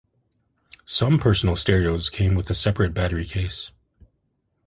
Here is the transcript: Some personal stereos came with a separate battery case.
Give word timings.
Some 0.87 1.19
personal 1.19 1.55
stereos 1.55 2.09
came 2.09 2.33
with 2.33 2.49
a 2.49 2.55
separate 2.55 2.91
battery 2.95 3.27
case. 3.27 3.71